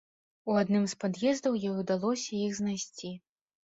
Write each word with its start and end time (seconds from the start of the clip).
У 0.53 0.55
адным 0.61 0.87
з 0.93 0.97
пад'ездаў 1.03 1.59
ёй 1.69 1.77
удалося 1.85 2.29
іх 2.41 2.57
знайсці. 2.61 3.17